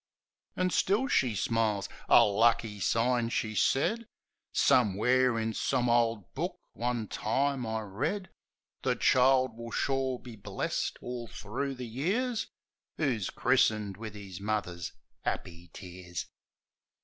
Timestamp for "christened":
13.29-13.95